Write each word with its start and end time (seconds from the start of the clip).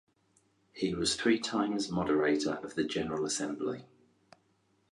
He 0.73 0.95
was 0.95 1.15
three 1.15 1.37
times 1.37 1.91
Moderator 1.91 2.53
of 2.63 2.73
the 2.73 2.83
General 2.83 3.23
Assembly. 3.23 3.85